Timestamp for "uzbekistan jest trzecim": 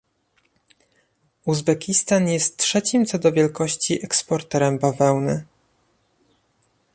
1.45-3.05